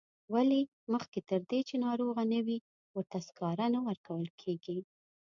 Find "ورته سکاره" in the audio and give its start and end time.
2.95-3.65